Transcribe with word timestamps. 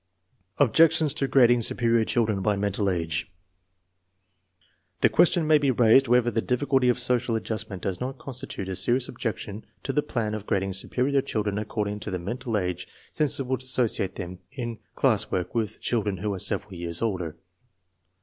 Objections 0.57 1.13
to 1.13 1.27
grading 1.27 1.61
superior 1.61 2.03
children 2.03 2.41
by 2.41 2.55
mental 2.55 2.89
age. 2.89 3.31
The 5.01 5.09
question 5.09 5.45
may 5.45 5.59
be 5.59 5.69
raised 5.69 6.07
whether 6.07 6.31
the 6.31 6.41
diffi 6.41 6.65
culty 6.67 6.89
of 6.89 6.97
social 6.97 7.35
adjustment 7.35 7.83
does 7.83 8.01
not 8.01 8.17
constitute 8.17 8.67
a 8.67 8.75
serious 8.75 9.07
objection 9.07 9.63
to 9.83 9.93
the 9.93 10.01
plan 10.01 10.33
of 10.33 10.47
grading 10.47 10.73
superior 10.73 11.21
children 11.21 11.59
ac 11.59 11.65
cording 11.67 11.99
to 11.99 12.17
mental 12.17 12.57
age, 12.57 12.87
since 13.11 13.37
this 13.37 13.45
would 13.45 13.61
associate 13.61 14.15
them 14.15 14.39
in 14.51 14.79
class 14.95 15.29
work 15.29 15.53
with 15.53 15.79
children 15.81 16.17
who 16.17 16.33
are 16.33 16.39
several 16.39 16.73
years 16.73 17.03
older. 17.03 17.37